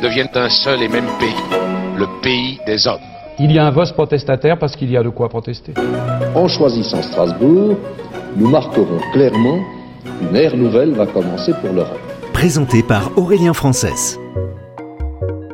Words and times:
deviennent 0.00 0.28
un 0.34 0.48
seul 0.48 0.82
et 0.82 0.88
même 0.88 1.06
pays, 1.18 1.58
le 1.96 2.06
pays 2.22 2.58
des 2.66 2.86
hommes. 2.86 3.00
Il 3.38 3.52
y 3.52 3.58
a 3.58 3.66
un 3.66 3.70
vote 3.70 3.92
protestataire 3.92 4.58
parce 4.58 4.76
qu'il 4.76 4.90
y 4.90 4.96
a 4.96 5.02
de 5.02 5.08
quoi 5.08 5.28
protester. 5.28 5.74
En 6.34 6.48
choisissant 6.48 7.02
Strasbourg, 7.02 7.76
nous 8.36 8.48
marquerons 8.48 9.00
clairement 9.12 9.60
qu'une 10.04 10.36
ère 10.36 10.56
nouvelle 10.56 10.92
va 10.92 11.06
commencer 11.06 11.52
pour 11.60 11.72
l'Europe. 11.72 11.98
Présenté 12.32 12.82
par 12.82 13.16
Aurélien 13.18 13.52
Frances. 13.52 14.18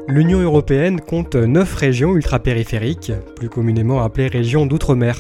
L'Union 0.09 0.39
européenne 0.39 1.01
compte 1.01 1.35
9 1.35 1.75
régions 1.75 2.15
ultrapériphériques, 2.15 3.13
plus 3.35 3.49
communément 3.49 4.03
appelées 4.03 4.29
régions 4.29 4.65
d'outre-mer. 4.65 5.17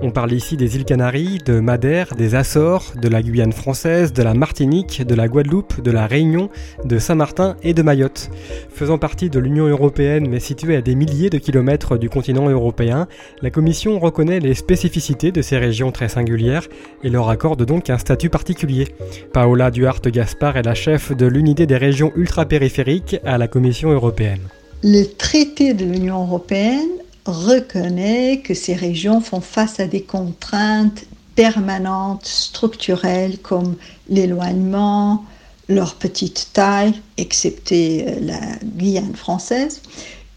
On 0.00 0.12
parle 0.12 0.32
ici 0.32 0.56
des 0.56 0.76
îles 0.76 0.84
Canaries, 0.84 1.38
de 1.44 1.58
Madère, 1.58 2.14
des 2.14 2.36
Açores, 2.36 2.92
de 3.02 3.08
la 3.08 3.20
Guyane 3.20 3.52
française, 3.52 4.12
de 4.12 4.22
la 4.22 4.32
Martinique, 4.32 5.04
de 5.04 5.14
la 5.16 5.26
Guadeloupe, 5.26 5.82
de 5.82 5.90
la 5.90 6.06
Réunion, 6.06 6.50
de 6.84 7.00
Saint-Martin 7.00 7.56
et 7.64 7.74
de 7.74 7.82
Mayotte. 7.82 8.30
Faisant 8.70 8.98
partie 8.98 9.28
de 9.28 9.40
l'Union 9.40 9.66
européenne 9.66 10.28
mais 10.28 10.38
située 10.38 10.76
à 10.76 10.82
des 10.82 10.94
milliers 10.94 11.30
de 11.30 11.38
kilomètres 11.38 11.98
du 11.98 12.08
continent 12.08 12.48
européen, 12.48 13.08
la 13.42 13.50
Commission 13.50 13.98
reconnaît 13.98 14.38
les 14.38 14.54
spécificités 14.54 15.32
de 15.32 15.42
ces 15.42 15.58
régions 15.58 15.90
très 15.90 16.08
singulières 16.08 16.68
et 17.02 17.10
leur 17.10 17.28
accorde 17.28 17.64
donc 17.64 17.90
un 17.90 17.98
statut 17.98 18.30
particulier. 18.30 18.86
Paola 19.32 19.72
Duarte-Gaspard 19.72 20.58
est 20.58 20.62
la 20.62 20.74
chef 20.74 21.10
de 21.10 21.26
l'unité 21.26 21.66
des 21.66 21.76
régions 21.76 22.12
ultrapériphériques 22.14 23.16
à 23.24 23.36
la 23.36 23.48
Commission 23.48 23.90
européenne. 23.90 24.42
Le 24.84 25.06
traité 25.06 25.74
de 25.74 25.84
l'Union 25.84 26.22
européenne 26.22 26.86
reconnaît 27.28 28.40
que 28.40 28.54
ces 28.54 28.74
régions 28.74 29.20
font 29.20 29.40
face 29.40 29.80
à 29.80 29.86
des 29.86 30.02
contraintes 30.02 31.04
permanentes, 31.34 32.26
structurelles, 32.26 33.38
comme 33.38 33.76
l'éloignement, 34.08 35.24
leur 35.68 35.94
petite 35.94 36.50
taille, 36.52 36.94
excepté 37.16 38.06
euh, 38.08 38.18
la 38.20 38.40
Guyane 38.64 39.14
française, 39.14 39.82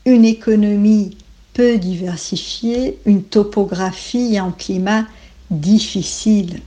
une 0.05 0.25
économie 0.25 1.17
peu 1.53 1.77
diversifiée, 1.77 2.99
une 3.05 3.23
topographie 3.23 4.35
et 4.35 4.37
un 4.37 4.51
climat 4.51 5.05
difficile. 5.49 6.59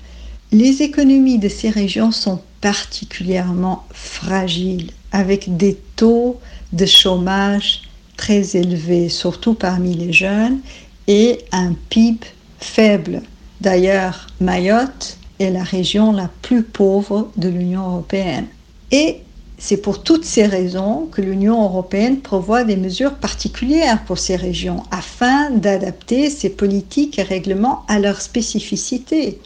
Les 0.53 0.83
économies 0.83 1.39
de 1.39 1.49
ces 1.49 1.71
régions 1.71 2.13
sont 2.13 2.41
particulièrement 2.61 3.85
fragiles, 3.93 4.91
avec 5.13 5.57
des 5.57 5.77
taux 5.97 6.41
de 6.73 6.87
chômage 6.87 7.83
très 8.17 8.57
élevé, 8.57 9.09
surtout 9.09 9.55
parmi 9.55 9.95
les 9.95 10.13
jeunes, 10.13 10.61
et 11.07 11.41
un 11.53 11.75
PIB 11.91 12.21
faible. 12.59 13.23
D'ailleurs, 13.61 14.27
Mayotte 14.41 15.19
est 15.41 15.51
la 15.51 15.63
région 15.63 16.13
la 16.13 16.29
plus 16.43 16.63
pauvre 16.63 17.31
de 17.37 17.49
l'Union 17.49 17.87
européenne. 17.87 18.47
Et 18.91 19.21
c'est 19.59 19.77
pour 19.79 20.03
toutes 20.03 20.25
ces 20.25 20.47
raisons 20.47 21.09
que 21.11 21.23
l'Union 21.23 21.63
européenne 21.63 22.21
prévoit 22.21 22.65
des 22.65 22.77
mesures 22.77 23.15
particulières 23.15 24.05
pour 24.05 24.19
ces 24.19 24.37
régions 24.37 24.83
afin 24.91 25.51
d'adapter 25.51 26.29
ses 26.31 26.51
politiques 26.51 27.19
et 27.19 27.23
règlements 27.23 27.85
à 27.89 27.99
leurs 27.99 28.21
spécificités. 28.21 29.41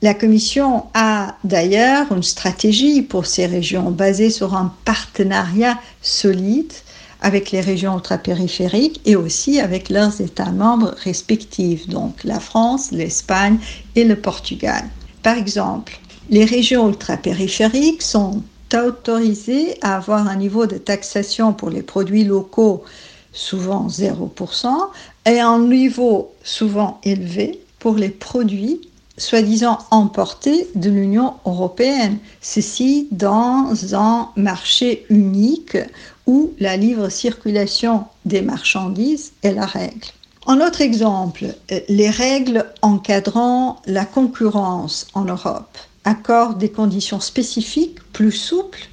La 0.00 0.14
Commission 0.14 0.86
a 0.94 1.36
d'ailleurs 1.44 2.10
une 2.10 2.24
stratégie 2.24 3.02
pour 3.02 3.26
ces 3.26 3.46
régions 3.46 3.92
basée 3.92 4.30
sur 4.30 4.54
un 4.54 4.74
partenariat 4.84 5.78
solide 6.00 6.72
avec 7.22 7.52
les 7.52 7.60
régions 7.60 7.94
ultrapériphériques 7.94 9.00
et 9.06 9.16
aussi 9.16 9.60
avec 9.60 9.88
leurs 9.88 10.20
États 10.20 10.52
membres 10.52 10.94
respectifs, 11.02 11.88
donc 11.88 12.24
la 12.24 12.40
France, 12.40 12.90
l'Espagne 12.90 13.58
et 13.96 14.04
le 14.04 14.16
Portugal. 14.16 14.84
Par 15.22 15.36
exemple, 15.36 15.98
les 16.28 16.44
régions 16.44 16.88
ultrapériphériques 16.88 18.02
sont 18.02 18.42
autorisées 18.74 19.78
à 19.82 19.96
avoir 19.96 20.28
un 20.28 20.36
niveau 20.36 20.66
de 20.66 20.78
taxation 20.78 21.52
pour 21.52 21.70
les 21.70 21.82
produits 21.82 22.24
locaux 22.24 22.84
souvent 23.32 23.86
0% 23.86 24.68
et 25.26 25.40
un 25.40 25.58
niveau 25.58 26.32
souvent 26.42 27.00
élevé 27.04 27.60
pour 27.78 27.96
les 27.96 28.08
produits 28.08 28.80
soi-disant 29.22 29.78
emportés 29.90 30.68
de 30.74 30.90
l'Union 30.90 31.34
européenne. 31.46 32.18
Ceci 32.40 33.08
dans 33.10 33.94
un 33.94 34.28
marché 34.36 35.06
unique 35.08 35.78
où 36.26 36.52
la 36.58 36.76
libre 36.76 37.08
circulation 37.08 38.04
des 38.24 38.42
marchandises 38.42 39.32
est 39.42 39.52
la 39.52 39.66
règle. 39.66 40.08
En 40.46 40.60
autre 40.60 40.80
exemple, 40.80 41.46
les 41.88 42.10
règles 42.10 42.66
encadrant 42.82 43.80
la 43.86 44.04
concurrence 44.04 45.06
en 45.14 45.24
Europe 45.24 45.78
accordent 46.04 46.58
des 46.58 46.70
conditions 46.70 47.20
spécifiques 47.20 47.98
plus 48.12 48.32
souples 48.32 48.88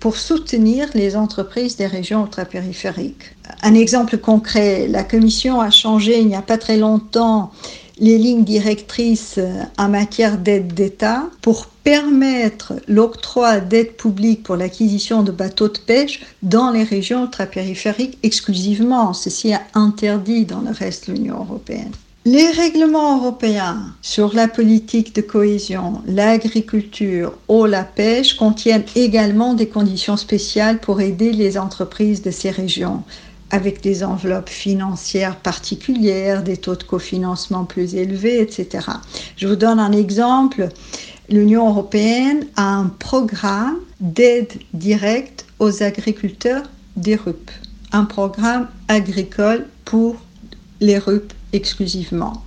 pour 0.00 0.16
soutenir 0.16 0.88
les 0.94 1.14
entreprises 1.14 1.76
des 1.76 1.86
régions 1.86 2.24
ultrapériphériques. 2.24 3.36
Un 3.62 3.74
exemple 3.74 4.18
concret, 4.18 4.88
la 4.88 5.04
Commission 5.04 5.60
a 5.60 5.70
changé 5.70 6.18
il 6.18 6.26
n'y 6.26 6.34
a 6.34 6.42
pas 6.42 6.58
très 6.58 6.76
longtemps 6.76 7.52
les 7.98 8.18
lignes 8.18 8.44
directrices 8.44 9.38
en 9.78 9.88
matière 9.88 10.38
d'aide 10.38 10.74
d'État 10.74 11.24
pour 11.40 11.66
permettre 11.66 12.74
l'octroi 12.88 13.60
d'aides 13.60 13.96
publiques 13.96 14.42
pour 14.42 14.56
l'acquisition 14.56 15.22
de 15.22 15.32
bateaux 15.32 15.68
de 15.68 15.78
pêche 15.78 16.20
dans 16.42 16.70
les 16.70 16.84
régions 16.84 17.24
ultrapériphériques 17.24 18.18
exclusivement. 18.22 19.12
Ceci 19.12 19.50
est 19.50 19.60
interdit 19.74 20.44
dans 20.44 20.60
le 20.60 20.70
reste 20.70 21.08
de 21.08 21.14
l'Union 21.14 21.40
européenne. 21.40 21.92
Les 22.24 22.50
règlements 22.52 23.18
européens 23.18 23.82
sur 24.00 24.32
la 24.32 24.46
politique 24.46 25.12
de 25.16 25.22
cohésion, 25.22 26.02
l'agriculture 26.06 27.32
ou 27.48 27.64
la 27.64 27.82
pêche 27.82 28.34
contiennent 28.34 28.84
également 28.94 29.54
des 29.54 29.66
conditions 29.66 30.16
spéciales 30.16 30.78
pour 30.78 31.00
aider 31.00 31.32
les 31.32 31.58
entreprises 31.58 32.22
de 32.22 32.30
ces 32.30 32.50
régions 32.50 33.02
avec 33.52 33.82
des 33.82 34.02
enveloppes 34.02 34.48
financières 34.48 35.36
particulières, 35.36 36.42
des 36.42 36.56
taux 36.56 36.74
de 36.74 36.82
cofinancement 36.82 37.64
plus 37.64 37.94
élevés, 37.94 38.40
etc. 38.40 38.86
Je 39.36 39.46
vous 39.46 39.56
donne 39.56 39.78
un 39.78 39.92
exemple. 39.92 40.70
L'Union 41.28 41.68
européenne 41.68 42.46
a 42.56 42.64
un 42.74 42.86
programme 42.86 43.76
d'aide 44.00 44.52
directe 44.72 45.44
aux 45.58 45.82
agriculteurs 45.82 46.64
des 46.96 47.14
RUP, 47.14 47.50
un 47.92 48.04
programme 48.04 48.68
agricole 48.88 49.66
pour 49.84 50.16
les 50.80 50.98
RUP 50.98 51.32
exclusivement, 51.52 52.42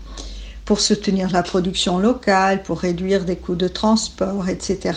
pour 0.66 0.80
soutenir 0.80 1.32
la 1.32 1.44
production 1.44 2.00
locale, 2.00 2.64
pour 2.64 2.80
réduire 2.80 3.26
des 3.26 3.36
coûts 3.36 3.56
de 3.56 3.68
transport, 3.68 4.50
etc. 4.50 4.94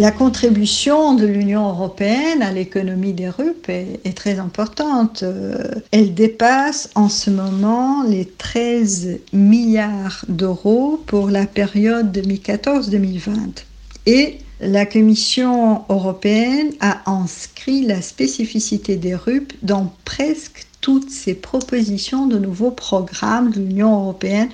La 0.00 0.12
contribution 0.12 1.12
de 1.12 1.26
l'Union 1.26 1.68
européenne 1.68 2.40
à 2.40 2.52
l'économie 2.52 3.12
des 3.12 3.28
RUP 3.28 3.68
est, 3.68 4.16
très 4.16 4.38
importante. 4.38 5.24
Euh, 5.24 5.58
elle 5.90 6.14
dépasse 6.14 6.88
en 6.94 7.10
ce 7.10 7.28
moment 7.28 8.02
les 8.04 8.24
13 8.24 9.18
milliards 9.34 10.24
d'euros 10.26 11.04
pour 11.06 11.28
la 11.28 11.44
période 11.44 12.16
2014-2020. 12.16 13.62
Et 14.06 14.38
la 14.62 14.86
Commission 14.86 15.84
européenne 15.90 16.70
a 16.80 17.02
inscrit 17.04 17.84
la 17.84 18.00
spécificité 18.00 18.96
des 18.96 19.14
RUP 19.14 19.52
dans 19.60 19.92
presque 20.06 20.66
toutes 20.80 21.10
ses 21.10 21.34
propositions 21.34 22.26
de 22.26 22.38
nouveaux 22.38 22.70
programmes 22.70 23.50
de 23.50 23.60
l'Union 23.60 24.00
européenne 24.00 24.48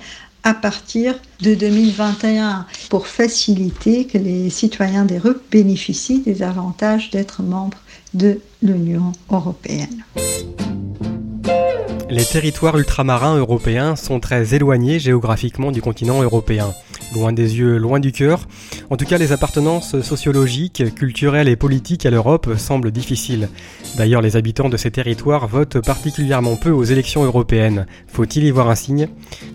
à 0.47 0.53
partir 0.53 1.15
de 1.41 1.55
2021 1.55 2.65
pour 2.89 3.07
faciliter 3.07 4.05
que 4.07 4.17
les 4.17 4.49
citoyens 4.49 5.03
des 5.03 5.17
RUP 5.17 5.41
bénéficient 5.51 6.21
des 6.21 6.41
avantages 6.41 7.09
d'être 7.09 7.43
membres 7.43 7.79
de 8.13 8.39
l'Union 8.61 9.11
européenne. 9.29 10.05
Les 12.09 12.23
territoires 12.23 12.77
ultramarins 12.77 13.35
européens 13.35 13.97
sont 13.97 14.21
très 14.21 14.55
éloignés 14.55 14.99
géographiquement 14.99 15.73
du 15.73 15.81
continent 15.81 16.23
européen. 16.23 16.73
Loin 17.13 17.33
des 17.33 17.57
yeux, 17.57 17.77
loin 17.77 17.99
du 17.99 18.11
cœur. 18.11 18.47
En 18.89 18.97
tout 18.97 19.05
cas, 19.05 19.17
les 19.17 19.31
appartenances 19.31 20.01
sociologiques, 20.01 20.95
culturelles 20.95 21.47
et 21.47 21.55
politiques 21.55 22.05
à 22.05 22.09
l'Europe 22.09 22.57
semblent 22.57 22.91
difficiles. 22.91 23.49
D'ailleurs, 23.95 24.21
les 24.21 24.35
habitants 24.35 24.69
de 24.69 24.77
ces 24.77 24.91
territoires 24.91 25.47
votent 25.47 25.81
particulièrement 25.81 26.55
peu 26.55 26.71
aux 26.71 26.83
élections 26.83 27.23
européennes. 27.23 27.85
Faut-il 28.07 28.43
y 28.43 28.51
voir 28.51 28.69
un 28.69 28.75
signe? 28.75 29.07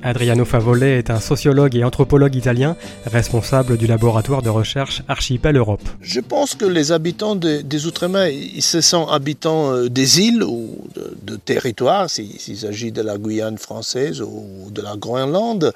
Adriano 0.02 0.44
Favole 0.44 0.82
est 0.82 1.10
un 1.10 1.20
sociologue 1.20 1.76
et 1.76 1.84
anthropologue 1.84 2.34
italien, 2.34 2.76
responsable 3.06 3.76
du 3.76 3.87
laboratoire 3.87 4.43
de 4.43 4.48
recherche 4.48 5.02
Archipel 5.08 5.56
Europe. 5.56 5.82
Je 6.00 6.20
pense 6.20 6.55
que 6.55 6.64
les 6.64 6.93
habitants 6.93 7.37
des 7.37 7.87
Outre-mer, 7.87 8.28
ils 8.28 8.62
se 8.62 8.81
sentent 8.81 9.10
habitants 9.10 9.72
euh, 9.72 9.88
des 9.88 10.20
îles 10.20 10.43
ou 10.43 10.78
de, 10.94 11.37
territoires, 11.37 12.08
s'il 12.08 12.56
s'agit 12.56 12.93
de 12.93 13.02
la 13.02 13.19
Guyane 13.19 13.58
française 13.58 14.20
ou 14.22 14.70
de 14.70 14.82
la 14.82 14.96
Groenlande. 14.96 15.72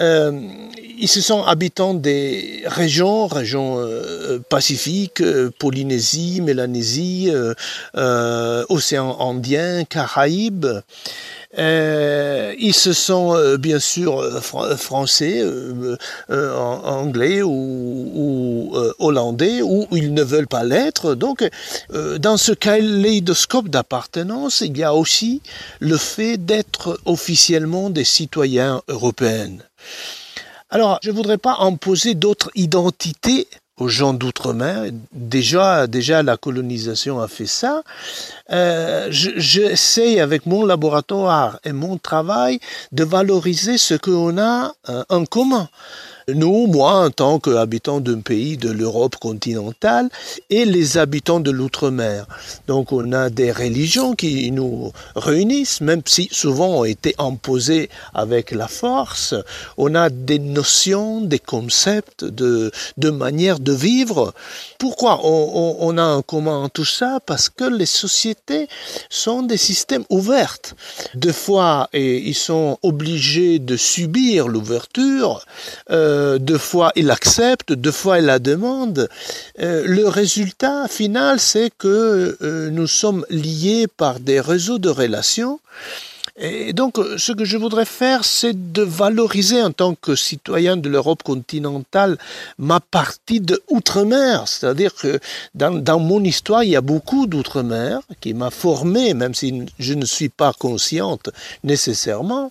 Euh, 0.00 0.32
ils 0.98 1.08
se 1.08 1.20
sont 1.20 1.42
habitants 1.44 1.94
des 1.94 2.62
régions, 2.66 3.26
régions 3.26 3.76
euh, 3.78 4.40
pacifiques, 4.48 5.20
euh, 5.20 5.50
Polynésie, 5.56 6.40
Mélanésie, 6.40 7.30
océan 8.68 9.16
Indien, 9.20 9.84
Caraïbes. 9.84 10.66
ils 11.56 12.74
se 12.74 12.92
sont 12.92 13.56
bien 13.58 13.78
sûr 13.78 14.42
français, 14.76 15.44
anglais 16.28 17.42
ou, 17.42 18.72
hollandais, 18.98 19.62
ou 19.62 19.86
ils 19.92 20.12
ne 20.12 20.22
veulent 20.22 20.48
pas 20.48 20.64
l'être. 20.64 21.14
Donc, 21.14 21.48
dans 22.18 22.36
ce 22.36 22.52
kaléidoscope 22.52 23.68
d'appartenance, 23.68 24.62
il 24.62 24.76
y 24.76 24.82
a 24.82 24.94
aussi 24.94 25.40
le 25.80 25.96
fait 25.96 26.36
d'être 26.36 26.98
officiellement 27.04 27.90
des 27.90 28.04
citoyens 28.04 28.82
européens. 28.88 29.58
Alors, 30.70 30.98
je 31.02 31.10
ne 31.10 31.16
voudrais 31.16 31.38
pas 31.38 31.58
imposer 31.60 32.14
d'autres 32.14 32.50
identités 32.54 33.46
aux 33.78 33.88
gens 33.88 34.12
d'outre-mer. 34.12 34.84
Déjà, 35.12 35.86
déjà, 35.86 36.22
la 36.22 36.36
colonisation 36.36 37.20
a 37.20 37.28
fait 37.28 37.46
ça. 37.46 37.82
Euh, 38.52 39.08
J'essaie 39.10 40.20
avec 40.20 40.46
mon 40.46 40.64
laboratoire 40.64 41.58
et 41.64 41.72
mon 41.72 41.98
travail 41.98 42.60
de 42.92 43.04
valoriser 43.04 43.78
ce 43.78 43.94
qu'on 43.94 44.38
a 44.38 44.72
euh, 44.88 45.04
en 45.08 45.24
commun. 45.24 45.68
Nous, 46.28 46.66
moi, 46.66 47.04
en 47.04 47.10
tant 47.10 47.38
qu'habitant 47.38 48.00
d'un 48.00 48.20
pays 48.20 48.56
de 48.56 48.70
l'Europe 48.70 49.16
continentale 49.16 50.08
et 50.48 50.64
les 50.64 50.96
habitants 50.96 51.40
de 51.40 51.50
l'outre-mer. 51.50 52.26
Donc 52.66 52.92
on 52.92 53.12
a 53.12 53.28
des 53.28 53.52
religions 53.52 54.14
qui 54.14 54.50
nous 54.50 54.90
réunissent, 55.16 55.82
même 55.82 56.00
si 56.06 56.28
souvent 56.32 56.80
ont 56.80 56.84
été 56.84 57.14
imposées 57.18 57.90
avec 58.14 58.52
la 58.52 58.68
force. 58.68 59.34
On 59.76 59.94
a 59.94 60.08
des 60.08 60.38
notions, 60.38 61.20
des 61.20 61.38
concepts, 61.38 62.24
de, 62.24 62.70
de 62.96 63.10
manière 63.10 63.60
de 63.60 63.72
vivre. 63.72 64.32
Pourquoi 64.78 65.20
on, 65.24 65.76
on, 65.80 65.98
a 65.98 66.04
en 66.04 66.22
commun 66.22 66.70
tout 66.72 66.84
ça? 66.84 67.18
Parce 67.26 67.50
que 67.50 67.64
les 67.64 67.86
sociétés 67.86 68.68
sont 69.10 69.42
des 69.42 69.58
systèmes 69.58 70.04
ouverts. 70.08 70.56
Deux 71.14 71.32
fois, 71.32 71.88
et 71.92 72.18
ils 72.18 72.34
sont 72.34 72.78
obligés 72.82 73.58
de 73.58 73.76
subir 73.76 74.48
l'ouverture. 74.48 75.44
Euh, 75.90 76.13
euh, 76.14 76.38
deux 76.38 76.58
fois 76.58 76.92
il 76.94 77.10
accepte, 77.10 77.72
deux 77.72 77.92
fois 77.92 78.18
il 78.18 78.26
la 78.26 78.38
demande. 78.38 79.08
Euh, 79.60 79.82
le 79.86 80.06
résultat 80.06 80.88
final, 80.88 81.40
c'est 81.40 81.70
que 81.76 82.36
euh, 82.40 82.70
nous 82.70 82.86
sommes 82.86 83.24
liés 83.30 83.86
par 84.02 84.20
des 84.20 84.40
réseaux 84.40 84.78
de 84.78 84.88
relations 84.88 85.60
et 86.36 86.72
donc, 86.72 86.98
ce 87.16 87.30
que 87.30 87.44
je 87.44 87.56
voudrais 87.56 87.84
faire, 87.84 88.24
c'est 88.24 88.72
de 88.72 88.82
valoriser 88.82 89.62
en 89.62 89.70
tant 89.70 89.94
que 89.94 90.16
citoyen 90.16 90.76
de 90.76 90.88
l'Europe 90.88 91.22
continentale 91.22 92.18
ma 92.58 92.80
partie 92.80 93.40
de 93.40 93.62
outre-mer. 93.68 94.48
C'est-à-dire 94.48 94.96
que 94.96 95.20
dans, 95.54 96.00
mon 96.00 96.24
histoire, 96.24 96.64
il 96.64 96.70
y 96.70 96.76
a 96.76 96.80
beaucoup 96.80 97.28
d'outre-mer 97.28 98.00
qui 98.20 98.34
m'a 98.34 98.50
formé, 98.50 99.14
même 99.14 99.32
si 99.32 99.64
je 99.78 99.94
ne 99.94 100.04
suis 100.04 100.28
pas 100.28 100.52
consciente 100.52 101.30
nécessairement. 101.62 102.50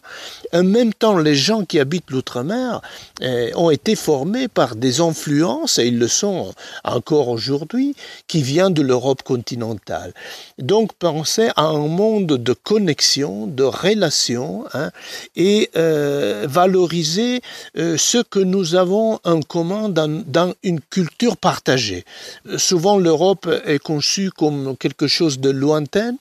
En 0.54 0.64
même 0.64 0.94
temps, 0.94 1.18
les 1.18 1.36
gens 1.36 1.66
qui 1.66 1.78
habitent 1.78 2.10
l'outre-mer 2.10 2.82
eh, 3.20 3.52
ont 3.56 3.70
été 3.70 3.96
formés 3.98 4.48
par 4.48 4.78
des 4.78 5.02
influences, 5.02 5.78
et 5.78 5.88
ils 5.88 6.00
le 6.00 6.08
sont 6.08 6.54
encore 6.86 7.28
aujourd'hui, 7.28 7.98
qui 8.30 8.42
viennent 8.42 8.74
de 8.74 8.82
l'Europe 8.82 9.24
continentale. 9.24 10.14
Donc, 10.58 10.94
pensez 10.94 11.50
à 11.58 11.64
un 11.64 11.88
monde 11.88 12.28
de 12.28 12.54
connexion, 12.54 13.46
de 13.46 13.73
relations 13.74 14.66
hein, 14.74 14.92
et 15.36 15.70
euh, 15.76 16.46
valoriser 16.50 17.42
euh, 17.78 17.98
ce 17.98 18.20
que 18.20 18.40
nous 18.40 18.76
avons 18.76 19.20
en 19.24 19.42
commun 19.42 19.90
dans, 19.90 20.24
dans 20.26 20.54
une 20.64 20.80
culture 20.82 21.38
partagée. 21.38 22.06
Souvent, 22.58 22.98
l'Europe 22.98 23.48
est 23.66 23.80
conçue 23.80 24.32
comme 24.32 24.78
quelque 24.78 25.08
chose 25.08 25.40
de 25.40 25.50
lointain, 25.50 26.16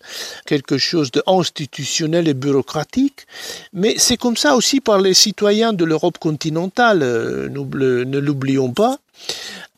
quelque 0.47 0.79
chose 0.79 1.11
d'institutionnel 1.11 2.29
et 2.29 2.35
bureaucratique, 2.35 3.27
mais 3.73 3.95
c'est 3.99 4.17
comme 4.17 4.37
ça 4.37 4.57
aussi 4.57 4.81
par 4.81 5.01
les 5.01 5.15
citoyens 5.15 5.73
de 5.73 5.85
l'Europe 5.85 6.19
continentale, 6.19 7.03
euh, 7.03 7.49
ne 7.49 8.19
l'oublions 8.19 8.73
pas. 8.73 8.99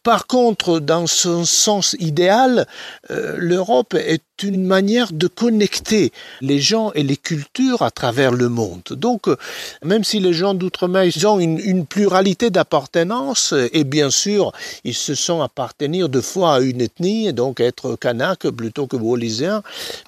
Par 0.04 0.26
contre, 0.26 0.80
dans 0.80 1.06
son 1.06 1.46
sens 1.46 1.96
idéal, 1.98 2.66
euh, 3.10 3.36
l'Europe 3.38 3.94
est 3.94 4.42
une 4.42 4.62
manière 4.62 5.14
de 5.14 5.26
connecter 5.28 6.12
les 6.42 6.60
gens 6.60 6.92
et 6.92 7.02
les 7.02 7.16
cultures 7.16 7.80
à 7.80 7.90
travers 7.90 8.30
le 8.30 8.50
monde. 8.50 8.82
Donc, 8.90 9.28
euh, 9.28 9.36
même 9.82 10.04
si 10.04 10.20
les 10.20 10.34
gens 10.34 10.52
d'outre-mer 10.52 11.10
ont 11.24 11.38
une, 11.38 11.86
pluralité 11.86 12.50
d'appartenance, 12.50 13.54
et 13.72 13.84
bien 13.84 14.10
sûr, 14.10 14.52
ils 14.84 14.94
se 14.94 15.14
sont 15.14 15.40
appartenir 15.40 16.10
de 16.10 16.20
fois 16.20 16.56
à 16.56 16.60
une 16.60 16.82
ethnie, 16.82 17.32
donc 17.32 17.60
être 17.60 17.96
kanak 17.96 18.46
plutôt 18.50 18.86
que 18.86 18.96
wallisien, 18.96 19.62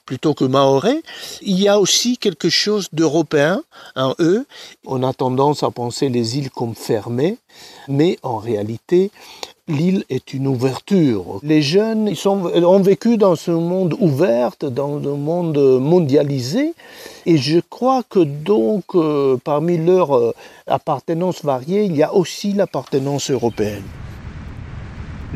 plutôt 0.04 0.34
que 0.34 0.44
maoré, 0.44 1.02
il 1.40 1.58
y 1.58 1.68
a 1.68 1.80
aussi 1.80 2.18
quelque 2.18 2.50
chose 2.50 2.88
d'européen 2.92 3.62
en 3.94 4.14
eux. 4.18 4.44
On 4.84 5.02
a 5.02 5.14
tendance 5.14 5.62
à 5.62 5.70
penser 5.70 6.10
les 6.10 6.36
îles 6.36 6.50
comme 6.50 6.74
fermées, 6.74 7.38
mais 7.88 8.18
en 8.22 8.36
réalité, 8.36 9.10
l'île 9.68 10.04
est 10.10 10.32
une 10.32 10.46
ouverture. 10.46 11.40
Les 11.42 11.62
jeunes 11.62 12.12
ont 12.24 12.80
vécu 12.80 13.16
dans 13.16 13.34
ce 13.34 13.50
monde 13.50 13.94
ouvert, 13.98 14.52
dans 14.60 14.96
un 14.98 15.16
monde 15.16 15.58
mondialisé, 15.80 16.74
et 17.26 17.36
je 17.36 17.58
crois 17.58 18.02
que 18.08 18.20
donc 18.20 18.84
euh, 18.94 19.36
parmi 19.42 19.76
leurs 19.76 20.16
euh, 20.16 20.34
appartenances 20.66 21.44
variées, 21.44 21.84
il 21.84 21.96
y 21.96 22.02
a 22.02 22.14
aussi 22.14 22.52
l'appartenance 22.52 23.30
européenne. 23.30 23.82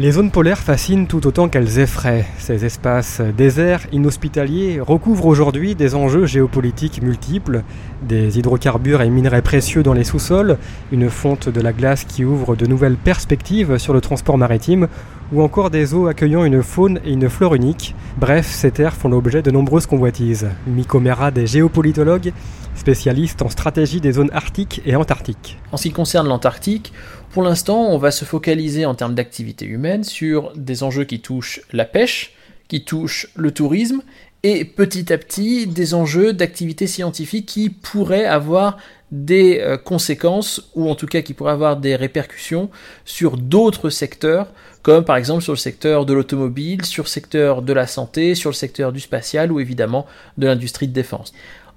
Les 0.01 0.13
zones 0.13 0.31
polaires 0.31 0.61
fascinent 0.61 1.07
tout 1.07 1.27
autant 1.27 1.51
qu'elles 1.51 1.79
effraient. 1.79 2.25
Ces 2.39 2.65
espaces 2.65 3.21
déserts, 3.37 3.83
inhospitaliers, 3.93 4.81
recouvrent 4.81 5.27
aujourd'hui 5.27 5.75
des 5.75 5.95
enjeux 5.95 6.25
géopolitiques 6.25 7.03
multiples, 7.03 7.65
des 8.01 8.39
hydrocarbures 8.39 9.03
et 9.03 9.11
minerais 9.11 9.43
précieux 9.43 9.83
dans 9.83 9.93
les 9.93 10.05
sous-sols, 10.05 10.57
une 10.91 11.11
fonte 11.11 11.51
de 11.51 11.61
la 11.61 11.75
glace 11.75 12.05
qui 12.05 12.25
ouvre 12.25 12.57
de 12.57 12.65
nouvelles 12.65 12.97
perspectives 12.97 13.77
sur 13.77 13.93
le 13.93 14.01
transport 14.01 14.39
maritime, 14.39 14.89
ou 15.35 15.43
encore 15.43 15.69
des 15.69 15.93
eaux 15.93 16.07
accueillant 16.07 16.47
une 16.47 16.63
faune 16.63 16.99
et 17.05 17.13
une 17.13 17.29
flore 17.29 17.55
uniques. 17.55 17.95
Bref, 18.19 18.47
ces 18.47 18.71
terres 18.71 18.95
font 18.95 19.11
l'objet 19.11 19.43
de 19.43 19.51
nombreuses 19.51 19.85
convoitises. 19.85 20.49
Miko 20.67 20.99
Mera 20.99 21.31
des 21.31 21.47
géopolitologues, 21.47 22.33
spécialiste 22.81 23.43
en 23.43 23.51
stratégie 23.51 24.01
des 24.01 24.13
zones 24.13 24.31
arctiques 24.33 24.81
et 24.87 24.97
antarctiques. 24.97 25.59
En 25.71 25.77
ce 25.77 25.85
qui 25.85 25.93
concerne 25.93 26.27
l'Antarctique, 26.27 26.93
pour 27.31 27.43
l'instant, 27.43 27.87
on 27.91 27.99
va 27.99 28.11
se 28.11 28.25
focaliser 28.25 28.87
en 28.87 28.95
termes 28.95 29.15
d'activité 29.15 29.67
humaine 29.67 30.03
sur 30.03 30.53
des 30.57 30.83
enjeux 30.83 31.05
qui 31.05 31.21
touchent 31.21 31.61
la 31.73 31.85
pêche, 31.85 32.33
qui 32.69 32.85
touchent 32.85 33.29
le 33.37 33.53
tourisme, 33.53 34.03
et 34.43 34.65
petit 34.65 35.13
à 35.13 35.19
petit 35.19 35.67
des 35.67 35.93
enjeux 35.93 36.33
d'activité 36.33 36.87
scientifique 36.87 37.47
qui 37.47 37.69
pourraient 37.69 38.25
avoir 38.25 38.79
des 39.13 39.59
euh, 39.61 39.77
conséquences, 39.77 40.71
ou 40.75 40.89
en 40.89 40.95
tout 40.95 41.07
cas 41.07 41.21
qui 41.21 41.35
pourraient 41.35 41.53
avoir 41.53 41.77
des 41.77 41.97
répercussions 41.97 42.71
sur 43.05 43.37
d'autres 43.37 43.91
secteurs, 43.91 44.53
comme 44.83 45.05
par 45.05 45.17
exemple 45.17 45.43
sur 45.43 45.53
le 45.53 45.59
secteur 45.59 46.07
de 46.07 46.15
l'automobile, 46.15 46.85
sur 46.85 47.05
le 47.05 47.09
secteur 47.09 47.63
de 47.63 47.73
la 47.73 47.87
santé, 47.87 48.35
sur 48.35 48.51
le 48.51 48.55
secteur 48.55 48.93
du 48.93 49.01
spatial 49.01 49.53
ou 49.53 49.61
évidemment 49.61 50.07
de 50.39 50.47
l'industrie 50.47 50.89
de 50.89 50.93
défense. 50.93 51.33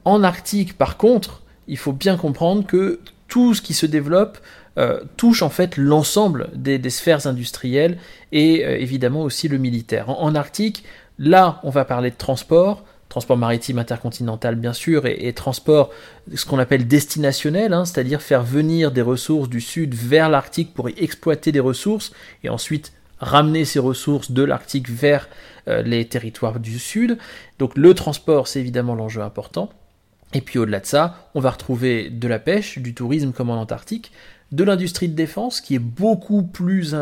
En 0.06 0.24
Arctique, 0.24 0.78
par 0.78 0.98
contre, 0.98 1.42
il 1.68 1.78
faut 1.78 1.94
bien 1.94 2.18
comprendre 2.18 2.66
que 2.66 3.00
tout 3.28 3.54
ce 3.54 3.62
qui 3.62 3.74
se 3.74 3.86
développe 3.86 4.38
euh, 4.78 5.02
touche 5.18 5.44
en 5.44 5.50
fait 5.50 5.78
l'ensemble 5.78 6.50
des, 6.56 6.90
sphères 6.90 7.28
industrielles 7.28 7.98
et 8.32 8.66
euh, 8.66 8.78
évidemment 8.78 9.22
aussi 9.22 9.48
le 9.48 9.58
militaire. 9.58 10.10
En, 10.10 10.36
Arctique, 10.36 10.84
là, 11.20 11.60
on 11.64 11.70
va 11.70 11.86
parler 11.86 12.10
de 12.10 12.16
transport, 12.16 12.84
transport 13.08 13.38
maritime 13.38 13.78
intercontinental 13.80 14.56
bien 14.56 14.74
sûr, 14.74 15.06
et, 15.06 15.32
transport 15.34 15.92
ce 16.34 16.46
qu'on 16.46 16.60
appelle 16.60 16.88
destinationnel, 16.88 17.72
hein, 17.72 17.86
c'est-à-dire 17.86 18.22
faire 18.22 18.44
venir 18.44 18.92
des 18.92 19.02
ressources 19.02 19.48
du 19.48 19.62
sud 19.62 19.94
vers 19.94 20.30
l'Arctique 20.30 20.74
pour 20.74 20.90
y 20.90 20.96
exploiter 20.98 21.52
des 21.52 21.60
ressources 21.60 22.12
et 22.44 22.50
ensuite 22.50 22.94
ramener 23.20 23.64
ces 23.64 23.80
ressources 23.80 24.32
de 24.32 24.44
l'Arctique 24.44 24.90
vers 24.90 25.30
euh, 25.68 25.82
les 25.82 26.06
territoires 26.06 26.60
du 26.60 26.78
sud. 26.80 27.18
Donc 27.60 27.78
le 27.78 27.94
transport, 27.94 28.48
c'est 28.48 28.60
évidemment 28.60 28.96
l'enjeu 28.96 29.22
important. 29.22 29.70
Et 30.34 30.42
puis 30.42 30.60
au-delà 30.60 30.80
de 30.80 30.86
ça, 30.86 31.30
on 31.36 31.40
va 31.40 31.52
retrouver 31.52 32.10
de 32.10 32.28
la 32.28 32.40
pêche, 32.40 32.80
du 32.80 32.94
tourisme 32.94 33.32
comme 33.32 33.50
en 33.50 33.60
Antarctique, 33.60 34.12
de 34.52 34.64
l'industrie 34.64 35.10
de 35.10 35.16
défense 35.16 35.62
qui 35.62 35.76
est 35.76 35.80
beaucoup 35.80 36.44
plus, 36.44 36.96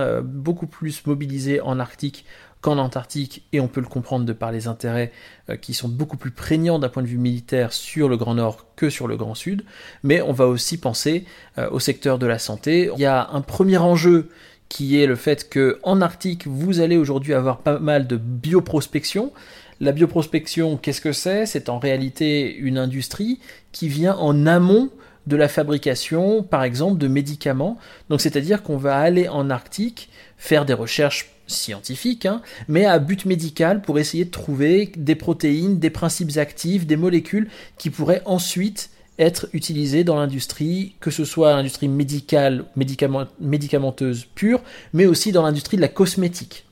plus 0.70 1.06
mobilisée 1.06 1.62
en 1.62 1.80
Arctique 1.80 2.26
qu'en 2.62 2.78
Antarctique, 2.78 3.44
et 3.54 3.60
on 3.60 3.68
peut 3.68 3.82
le 3.82 3.88
comprendre 3.88 4.24
de 4.24 4.34
par 4.34 4.52
les 4.52 4.68
intérêts 4.68 5.12
euh, 5.50 5.56
qui 5.56 5.74
sont 5.74 5.90
beaucoup 5.90 6.16
plus 6.16 6.30
prégnants 6.32 6.78
d'un 6.78 6.90
point 6.90 7.02
de 7.02 7.08
vue 7.08 7.18
militaire 7.18 7.74
sur 7.74 8.08
le 8.08 8.18
Grand 8.18 8.36
Nord 8.36 8.68
que 8.76 8.90
sur 8.90 9.08
le 9.08 9.18
Grand 9.18 9.34
Sud, 9.34 9.64
mais 10.04 10.22
on 10.22 10.32
va 10.32 10.46
aussi 10.46 10.78
penser 10.78 11.26
euh, 11.58 11.70
au 11.72 11.80
secteur 11.80 12.20
de 12.20 12.28
la 12.28 12.38
santé. 12.38 12.92
Il 12.94 13.02
y 13.02 13.06
a 13.06 13.30
un 13.32 13.42
premier 13.42 13.80
enjeu 13.80 14.30
qui 14.70 15.02
est 15.02 15.08
le 15.08 15.16
fait 15.16 15.50
que 15.50 15.80
en 15.84 16.02
Arctique, 16.02 16.48
vous 16.48 16.80
allez 16.80 16.98
aujourd'hui 16.98 17.34
avoir 17.34 17.58
pas 17.58 17.80
mal 17.80 18.08
de 18.08 18.16
bioprospection. 18.16 19.34
La 19.82 19.94
bioprospection, 19.94 20.78
qu'est-ce 20.78 21.02
que 21.02 21.12
c'est? 21.12 21.48
C'est 21.48 21.68
en 21.68 21.80
réalité 21.80 22.56
une 22.56 22.78
industrie 22.78 23.40
qui 23.72 23.88
vient 23.88 24.16
en 24.16 24.46
amont 24.46 24.92
de 25.26 25.36
la 25.36 25.48
fabrication, 25.48 26.44
par 26.44 26.64
exemple, 26.64 27.00
de 27.00 27.08
médicaments. 27.08 27.80
Donc, 28.08 28.22
c'est-à-dire 28.22 28.62
qu'on 28.62 28.78
va 28.78 29.00
aller 29.00 29.28
en 29.28 29.50
Arctique 29.50 30.10
faire 30.38 30.66
des 30.66 30.76
recherches 30.76 31.32
scientifiques, 31.48 32.28
hein, 32.28 32.44
mais 32.68 32.86
à 32.86 33.00
but 33.00 33.26
médical 33.26 33.82
pour 33.82 33.98
essayer 33.98 34.24
de 34.24 34.30
trouver 34.30 34.92
des 34.98 35.16
protéines, 35.16 35.80
des 35.80 35.90
principes 35.90 36.38
actifs, 36.38 36.86
des 36.86 36.96
molécules 36.96 37.50
qui 37.80 37.90
pourraient 37.90 38.22
ensuite 38.26 38.92
être 39.18 39.48
utilisées 39.52 40.04
dans 40.04 40.16
l'industrie, 40.16 40.94
que 41.00 41.10
ce 41.10 41.26
soit 41.26 41.56
l'industrie 41.56 41.88
médicale, 41.88 42.66
médicamenteuse 43.40 44.26
pure, 44.36 44.62
mais 44.94 45.08
aussi 45.08 45.32
dans 45.32 45.42
l'industrie 45.42 45.78
de 45.78 45.82
la 45.82 45.88
cosmétique. 45.88 46.66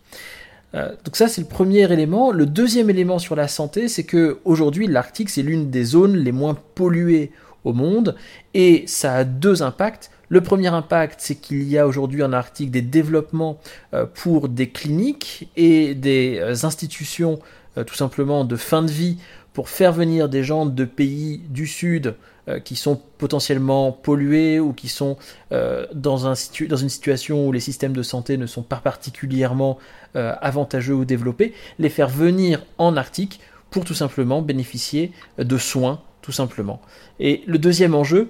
Euh, 0.75 0.89
donc 1.03 1.15
ça 1.15 1.27
c'est 1.27 1.41
le 1.41 1.47
premier 1.47 1.91
élément. 1.91 2.31
Le 2.31 2.45
deuxième 2.45 2.89
élément 2.89 3.19
sur 3.19 3.35
la 3.35 3.47
santé, 3.47 3.87
c'est 3.87 4.03
que 4.03 4.39
aujourd'hui 4.45 4.87
l'Arctique 4.87 5.29
c'est 5.29 5.41
l'une 5.41 5.69
des 5.69 5.83
zones 5.83 6.15
les 6.15 6.31
moins 6.31 6.55
polluées 6.75 7.31
au 7.63 7.73
monde 7.73 8.15
et 8.53 8.83
ça 8.87 9.13
a 9.15 9.23
deux 9.23 9.63
impacts. 9.63 10.11
Le 10.31 10.41
premier 10.41 10.67
impact, 10.67 11.19
c'est 11.21 11.35
qu'il 11.35 11.63
y 11.63 11.77
a 11.79 11.87
aujourd'hui 11.87 12.21
en 12.21 12.33
Arctique 12.33 12.69
des 12.69 12.83
développements 12.83 13.59
euh, 13.95 14.05
pour 14.05 14.47
des 14.47 14.69
cliniques 14.69 15.49
et 15.57 15.95
des 15.95 16.37
euh, 16.39 16.65
institutions 16.65 17.39
tout 17.85 17.95
simplement 17.95 18.43
de 18.45 18.57
fin 18.57 18.81
de 18.81 18.91
vie 18.91 19.19
pour 19.59 19.67
faire 19.67 19.91
venir 19.91 20.29
des 20.29 20.41
gens 20.41 20.65
de 20.65 20.85
pays 20.85 21.41
du 21.49 21.67
Sud 21.67 22.15
qui 22.63 22.77
sont 22.77 22.97
potentiellement 23.17 23.91
pollués 23.91 24.57
ou 24.57 24.71
qui 24.71 24.87
sont 24.87 25.17
dans, 25.51 26.27
un 26.27 26.33
dans, 26.69 26.77
une 26.77 26.87
situation 26.87 27.45
où 27.45 27.51
les 27.51 27.59
systèmes 27.59 27.91
de 27.91 28.01
santé 28.01 28.37
ne 28.37 28.45
sont 28.45 28.61
pas 28.63 28.77
particulièrement 28.77 29.77
avantageux 30.13 30.93
ou 30.93 31.03
développés, 31.03 31.53
les 31.77 31.89
faire 31.89 32.07
venir 32.07 32.63
en 32.77 32.95
Arctique 32.95 33.41
pour 33.69 33.83
tout 33.83 33.93
simplement 33.93 34.41
bénéficier 34.41 35.11
de 35.37 35.57
soins, 35.57 35.99
tout 36.21 36.31
simplement. 36.31 36.79
Et 37.19 37.43
le 37.45 37.57
deuxième 37.57 37.95
enjeu, 37.95 38.29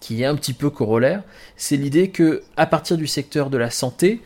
qui 0.00 0.22
est 0.22 0.26
un 0.26 0.34
petit 0.34 0.54
peu 0.54 0.70
corollaire, 0.70 1.22
c'est 1.56 1.76
l'idée 1.76 2.08
que 2.08 2.42
à 2.56 2.66
partir 2.66 2.96
du 2.96 3.06
secteur 3.06 3.50
de 3.50 3.58
la 3.58 3.70
santé, 3.70 4.22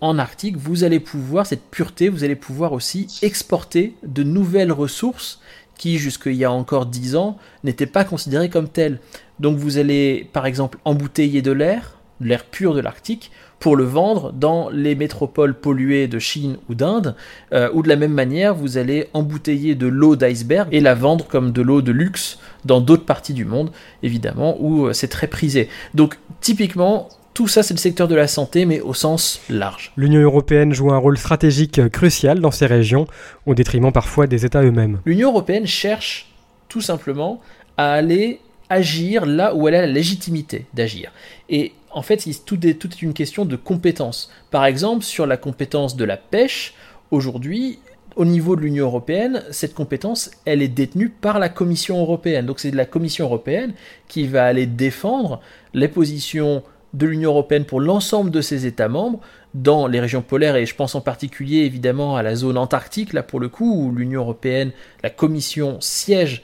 en 0.00 0.18
Arctique, 0.18 0.56
vous 0.56 0.84
allez 0.84 1.00
pouvoir, 1.00 1.46
cette 1.46 1.62
pureté, 1.70 2.08
vous 2.08 2.24
allez 2.24 2.36
pouvoir 2.36 2.72
aussi 2.72 3.06
exporter 3.22 3.94
de 4.02 4.22
nouvelles 4.22 4.72
ressources 4.72 5.40
qui, 5.78 5.98
jusqu'il 5.98 6.34
y 6.34 6.44
a 6.44 6.52
encore 6.52 6.86
10 6.86 7.16
ans, 7.16 7.38
n'étaient 7.62 7.86
pas 7.86 8.04
considérées 8.04 8.50
comme 8.50 8.68
telles. 8.68 9.00
Donc 9.40 9.56
vous 9.56 9.78
allez, 9.78 10.28
par 10.32 10.46
exemple, 10.46 10.78
embouteiller 10.84 11.42
de 11.42 11.52
l'air, 11.52 11.93
l'air 12.20 12.44
pur 12.44 12.74
de 12.74 12.80
l'Arctique, 12.80 13.30
pour 13.58 13.76
le 13.76 13.84
vendre 13.84 14.32
dans 14.32 14.68
les 14.68 14.94
métropoles 14.94 15.54
polluées 15.54 16.06
de 16.06 16.18
Chine 16.18 16.58
ou 16.68 16.74
d'Inde, 16.74 17.14
euh, 17.52 17.70
ou 17.72 17.82
de 17.82 17.88
la 17.88 17.96
même 17.96 18.12
manière, 18.12 18.54
vous 18.54 18.76
allez 18.76 19.08
embouteiller 19.14 19.74
de 19.74 19.86
l'eau 19.86 20.16
d'iceberg 20.16 20.68
et 20.70 20.80
la 20.80 20.94
vendre 20.94 21.26
comme 21.26 21.50
de 21.50 21.62
l'eau 21.62 21.80
de 21.80 21.90
luxe 21.90 22.38
dans 22.66 22.80
d'autres 22.80 23.06
parties 23.06 23.32
du 23.32 23.46
monde, 23.46 23.70
évidemment, 24.02 24.56
où 24.60 24.86
euh, 24.86 24.92
c'est 24.92 25.08
très 25.08 25.28
prisé. 25.28 25.68
Donc, 25.94 26.18
typiquement, 26.42 27.08
tout 27.32 27.48
ça, 27.48 27.62
c'est 27.62 27.74
le 27.74 27.78
secteur 27.78 28.06
de 28.06 28.14
la 28.14 28.28
santé, 28.28 28.66
mais 28.66 28.80
au 28.80 28.92
sens 28.92 29.40
large. 29.48 29.92
L'Union 29.96 30.20
européenne 30.20 30.74
joue 30.74 30.92
un 30.92 30.98
rôle 30.98 31.16
stratégique 31.16 31.88
crucial 31.88 32.40
dans 32.40 32.50
ces 32.50 32.66
régions, 32.66 33.06
au 33.46 33.54
détriment 33.54 33.92
parfois 33.92 34.26
des 34.26 34.44
États 34.44 34.62
eux-mêmes. 34.62 35.00
L'Union 35.06 35.30
européenne 35.30 35.66
cherche 35.66 36.30
tout 36.68 36.82
simplement 36.82 37.40
à 37.76 37.92
aller 37.92 38.40
agir 38.70 39.26
là 39.26 39.54
où 39.54 39.68
elle 39.68 39.74
a 39.74 39.80
la 39.82 39.92
légitimité 39.92 40.66
d'agir. 40.74 41.12
Et 41.48 41.72
en 41.90 42.02
fait, 42.02 42.28
tout 42.44 42.66
est, 42.66 43.02
une 43.02 43.14
question 43.14 43.44
de 43.44 43.56
compétence. 43.56 44.30
Par 44.50 44.64
exemple, 44.64 45.04
sur 45.04 45.26
la 45.26 45.36
compétence 45.36 45.96
de 45.96 46.04
la 46.04 46.16
pêche, 46.16 46.74
aujourd'hui, 47.10 47.78
au 48.16 48.24
niveau 48.24 48.56
de 48.56 48.60
l'Union 48.60 48.86
européenne, 48.86 49.42
cette 49.50 49.74
compétence, 49.74 50.30
elle 50.44 50.62
est 50.62 50.68
détenue 50.68 51.08
par 51.08 51.38
la 51.38 51.48
Commission 51.48 52.00
européenne. 52.00 52.46
Donc 52.46 52.60
c'est 52.60 52.70
la 52.70 52.84
Commission 52.84 53.26
européenne 53.26 53.74
qui 54.08 54.26
va 54.26 54.44
aller 54.44 54.66
défendre 54.66 55.40
les 55.72 55.88
positions 55.88 56.62
de 56.94 57.06
l'Union 57.06 57.30
européenne 57.30 57.64
pour 57.64 57.80
l'ensemble 57.80 58.30
de 58.30 58.40
ses 58.40 58.66
États 58.66 58.88
membres 58.88 59.20
dans 59.52 59.86
les 59.86 60.00
régions 60.00 60.22
polaires, 60.22 60.56
et 60.56 60.66
je 60.66 60.74
pense 60.74 60.94
en 60.94 61.00
particulier 61.00 61.58
évidemment 61.58 62.16
à 62.16 62.22
la 62.22 62.34
zone 62.34 62.58
antarctique, 62.58 63.12
là 63.12 63.22
pour 63.22 63.40
le 63.40 63.48
coup, 63.48 63.72
où 63.72 63.92
l'Union 63.92 64.20
européenne, 64.20 64.72
la 65.02 65.10
Commission 65.10 65.76
siège 65.80 66.42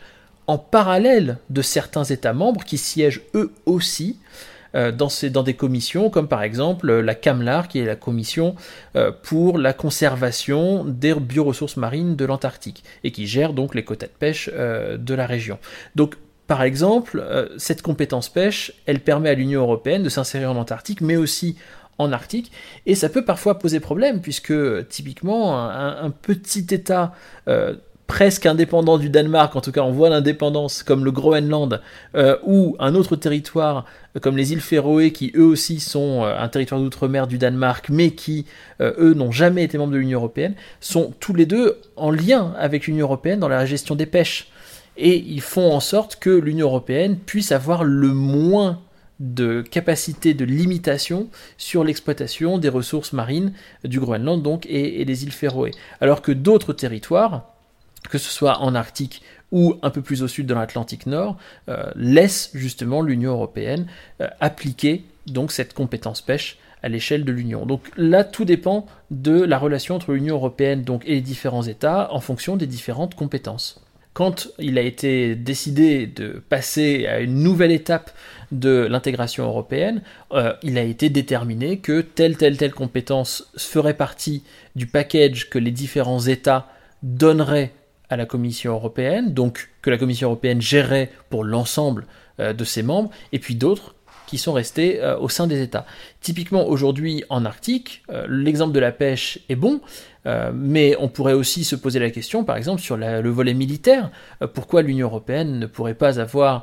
en 0.50 0.58
parallèle 0.58 1.38
de 1.48 1.62
certains 1.62 2.02
États 2.02 2.32
membres 2.32 2.64
qui 2.64 2.76
siègent 2.76 3.22
eux 3.36 3.52
aussi 3.66 4.18
euh, 4.74 4.90
dans, 4.90 5.06
dans, 5.30 5.44
des 5.44 5.54
commissions 5.54 6.10
comme 6.10 6.26
par 6.26 6.42
exemple 6.42 6.92
la 6.92 7.14
CAMLAR 7.14 7.68
qui 7.68 7.78
est 7.78 7.84
la 7.84 7.94
commission 7.94 8.56
euh, 8.96 9.12
pour 9.12 9.58
la 9.58 9.72
conservation 9.72 10.84
des 10.84 11.14
bioressources 11.14 11.76
marines 11.76 12.16
de 12.16 12.24
l'Antarctique 12.24 12.82
et 13.04 13.12
qui 13.12 13.28
gère 13.28 13.52
donc 13.52 13.76
les 13.76 13.84
quotas 13.84 14.08
de 14.08 14.12
pêche 14.18 14.50
euh, 14.52 14.96
de 14.96 15.14
la 15.14 15.24
région. 15.24 15.60
Donc 15.94 16.16
par 16.48 16.64
exemple, 16.64 17.24
cette 17.58 17.80
compétence 17.80 18.28
pêche, 18.28 18.72
elle 18.86 18.98
permet 18.98 19.30
à 19.30 19.34
l'Union 19.34 19.60
européenne 19.60 20.02
de 20.02 20.08
s'insérer 20.08 20.46
en 20.46 20.56
Antarctique 20.56 21.00
mais 21.00 21.16
aussi 21.16 21.54
en 21.98 22.10
Arctique, 22.10 22.50
et 22.86 22.96
ça 22.96 23.08
peut 23.08 23.24
parfois 23.24 23.58
poser 23.58 23.78
problème, 23.78 24.20
puisque 24.22 24.52
typiquement 24.88 25.60
un 25.60 26.10
petit 26.10 26.66
État 26.70 27.12
presque 28.10 28.44
indépendant 28.44 28.98
du 28.98 29.08
Danemark, 29.08 29.54
en 29.54 29.60
tout 29.60 29.70
cas 29.70 29.82
on 29.82 29.92
voit 29.92 30.08
l'indépendance 30.08 30.82
comme 30.82 31.04
le 31.04 31.12
Groenland, 31.12 31.80
euh, 32.16 32.36
ou 32.44 32.74
un 32.80 32.96
autre 32.96 33.14
territoire 33.14 33.84
euh, 34.16 34.18
comme 34.18 34.36
les 34.36 34.52
îles 34.52 34.60
Féroé, 34.60 35.12
qui 35.12 35.30
eux 35.36 35.44
aussi 35.44 35.78
sont 35.78 36.24
euh, 36.24 36.36
un 36.36 36.48
territoire 36.48 36.80
d'outre-mer 36.80 37.28
du 37.28 37.38
Danemark, 37.38 37.88
mais 37.88 38.10
qui 38.10 38.46
eux 38.80 39.14
n'ont 39.14 39.30
jamais 39.30 39.62
été 39.62 39.78
membres 39.78 39.92
de 39.92 39.98
l'Union 39.98 40.18
européenne, 40.18 40.54
sont 40.80 41.14
tous 41.20 41.34
les 41.34 41.46
deux 41.46 41.78
en 41.94 42.10
lien 42.10 42.52
avec 42.58 42.88
l'Union 42.88 43.06
européenne 43.06 43.38
dans 43.38 43.48
la 43.48 43.64
gestion 43.64 43.94
des 43.94 44.06
pêches. 44.06 44.48
Et 44.96 45.16
ils 45.16 45.40
font 45.40 45.72
en 45.72 45.80
sorte 45.80 46.16
que 46.16 46.30
l'Union 46.30 46.66
européenne 46.66 47.16
puisse 47.16 47.52
avoir 47.52 47.84
le 47.84 48.08
moins 48.08 48.80
de 49.20 49.62
capacité 49.62 50.34
de 50.34 50.44
limitation 50.44 51.28
sur 51.58 51.84
l'exploitation 51.84 52.58
des 52.58 52.70
ressources 52.70 53.12
marines 53.12 53.52
du 53.84 54.00
Groenland 54.00 54.42
donc 54.42 54.66
et, 54.66 55.00
et 55.00 55.04
des 55.04 55.22
îles 55.22 55.32
Féroé. 55.32 55.70
Alors 56.00 56.22
que 56.22 56.32
d'autres 56.32 56.72
territoires, 56.72 57.49
que 58.08 58.18
ce 58.18 58.30
soit 58.30 58.58
en 58.58 58.74
Arctique 58.74 59.22
ou 59.52 59.76
un 59.82 59.90
peu 59.90 60.02
plus 60.02 60.22
au 60.22 60.28
sud 60.28 60.46
de 60.46 60.54
l'Atlantique 60.54 61.06
Nord, 61.06 61.36
euh, 61.68 61.90
laisse 61.96 62.50
justement 62.54 63.02
l'Union 63.02 63.32
européenne 63.32 63.86
euh, 64.20 64.28
appliquer 64.40 65.04
donc 65.26 65.52
cette 65.52 65.74
compétence 65.74 66.22
pêche 66.22 66.58
à 66.82 66.88
l'échelle 66.88 67.24
de 67.24 67.32
l'Union. 67.32 67.66
Donc 67.66 67.82
là, 67.96 68.24
tout 68.24 68.44
dépend 68.44 68.86
de 69.10 69.40
la 69.40 69.58
relation 69.58 69.96
entre 69.96 70.12
l'Union 70.12 70.36
européenne 70.36 70.84
et 71.04 71.14
les 71.14 71.20
différents 71.20 71.64
États 71.64 72.12
en 72.12 72.20
fonction 72.20 72.56
des 72.56 72.66
différentes 72.66 73.14
compétences. 73.14 73.84
Quand 74.12 74.48
il 74.58 74.76
a 74.78 74.82
été 74.82 75.36
décidé 75.36 76.06
de 76.06 76.42
passer 76.48 77.06
à 77.06 77.20
une 77.20 77.42
nouvelle 77.42 77.70
étape 77.70 78.10
de 78.50 78.86
l'intégration 78.90 79.44
européenne, 79.44 80.02
euh, 80.32 80.52
il 80.62 80.78
a 80.78 80.82
été 80.82 81.10
déterminé 81.10 81.78
que 81.78 82.00
telle, 82.00 82.36
telle, 82.36 82.56
telle 82.56 82.74
compétence 82.74 83.50
ferait 83.56 83.96
partie 83.96 84.42
du 84.74 84.86
package 84.86 85.48
que 85.48 85.58
les 85.58 85.70
différents 85.70 86.20
États 86.20 86.66
donneraient 87.02 87.72
à 88.10 88.16
la 88.16 88.26
Commission 88.26 88.72
européenne, 88.72 89.32
donc 89.32 89.70
que 89.82 89.88
la 89.88 89.96
Commission 89.96 90.28
européenne 90.28 90.60
gérait 90.60 91.10
pour 91.30 91.44
l'ensemble 91.44 92.06
euh, 92.40 92.52
de 92.52 92.64
ses 92.64 92.82
membres, 92.82 93.10
et 93.32 93.38
puis 93.38 93.54
d'autres 93.54 93.94
qui 94.26 94.38
sont 94.38 94.52
restés 94.52 95.02
euh, 95.02 95.18
au 95.18 95.28
sein 95.28 95.46
des 95.46 95.62
États. 95.62 95.86
Typiquement 96.20 96.66
aujourd'hui 96.66 97.24
en 97.30 97.44
Arctique, 97.44 98.02
euh, 98.10 98.26
l'exemple 98.28 98.72
de 98.72 98.80
la 98.80 98.92
pêche 98.92 99.38
est 99.48 99.56
bon, 99.56 99.80
mais 100.52 100.96
on 101.00 101.08
pourrait 101.08 101.32
aussi 101.32 101.64
se 101.64 101.74
poser 101.74 101.98
la 101.98 102.10
question, 102.10 102.44
par 102.44 102.58
exemple, 102.58 102.82
sur 102.82 102.98
le 102.98 103.30
volet 103.30 103.54
militaire, 103.54 104.10
pourquoi 104.52 104.82
l'Union 104.82 105.06
européenne 105.06 105.58
ne 105.58 105.64
pourrait 105.64 105.94
pas 105.94 106.20
avoir 106.20 106.62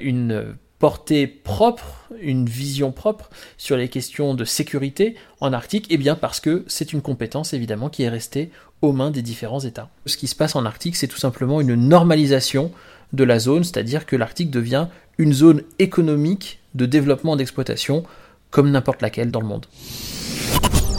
une 0.00 0.56
portée 0.80 1.28
propre, 1.28 2.10
une 2.20 2.46
vision 2.46 2.90
propre 2.90 3.30
sur 3.58 3.76
les 3.76 3.88
questions 3.88 4.34
de 4.34 4.44
sécurité 4.44 5.14
en 5.40 5.52
Arctique? 5.52 5.86
Eh 5.90 5.98
bien 5.98 6.16
parce 6.16 6.40
que 6.40 6.64
c'est 6.66 6.92
une 6.92 7.00
compétence 7.00 7.54
évidemment 7.54 7.90
qui 7.90 8.02
est 8.02 8.08
restée 8.08 8.50
aux 8.82 8.92
mains 8.92 9.10
des 9.10 9.22
différents 9.22 9.60
États. 9.60 9.88
Ce 10.06 10.16
qui 10.16 10.26
se 10.26 10.34
passe 10.34 10.56
en 10.56 10.64
Arctique, 10.64 10.96
c'est 10.96 11.08
tout 11.08 11.18
simplement 11.18 11.60
une 11.60 11.74
normalisation 11.74 12.70
de 13.12 13.24
la 13.24 13.38
zone, 13.38 13.64
c'est-à-dire 13.64 14.06
que 14.06 14.16
l'Arctique 14.16 14.50
devient 14.50 14.88
une 15.18 15.32
zone 15.32 15.62
économique 15.78 16.60
de 16.74 16.86
développement 16.86 17.36
d'exploitation 17.36 18.04
comme 18.50 18.70
n'importe 18.70 19.02
laquelle 19.02 19.30
dans 19.30 19.40
le 19.40 19.46
monde. 19.46 19.66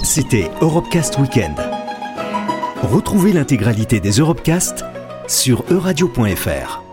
C'était 0.03 0.49
Europecast 0.61 1.17
Weekend. 1.19 1.55
Retrouvez 2.81 3.33
l'intégralité 3.33 3.99
des 3.99 4.11
Europecast 4.11 4.85
sur 5.27 5.63
euradio.fr. 5.69 6.86